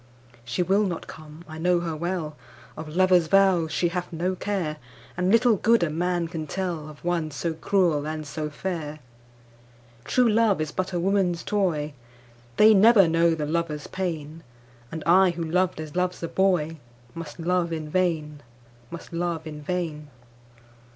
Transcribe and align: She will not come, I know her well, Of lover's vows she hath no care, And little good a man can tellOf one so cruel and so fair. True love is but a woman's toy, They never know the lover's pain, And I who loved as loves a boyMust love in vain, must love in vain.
She 0.43 0.63
will 0.63 0.83
not 0.83 1.05
come, 1.05 1.45
I 1.47 1.59
know 1.59 1.81
her 1.81 1.95
well, 1.95 2.35
Of 2.75 2.89
lover's 2.95 3.27
vows 3.27 3.71
she 3.71 3.89
hath 3.89 4.11
no 4.11 4.33
care, 4.35 4.77
And 5.15 5.31
little 5.31 5.57
good 5.57 5.83
a 5.83 5.91
man 5.91 6.27
can 6.27 6.47
tellOf 6.47 6.97
one 7.03 7.29
so 7.29 7.53
cruel 7.53 8.07
and 8.07 8.25
so 8.25 8.49
fair. 8.49 8.97
True 10.03 10.27
love 10.27 10.59
is 10.59 10.71
but 10.71 10.91
a 10.91 10.99
woman's 10.99 11.43
toy, 11.43 11.93
They 12.57 12.73
never 12.73 13.07
know 13.07 13.35
the 13.35 13.45
lover's 13.45 13.85
pain, 13.85 14.41
And 14.91 15.03
I 15.05 15.29
who 15.29 15.43
loved 15.43 15.79
as 15.79 15.95
loves 15.95 16.23
a 16.23 16.27
boyMust 16.27 17.37
love 17.37 17.71
in 17.71 17.87
vain, 17.87 18.41
must 18.89 19.13
love 19.13 19.45
in 19.45 19.61
vain. 19.61 20.07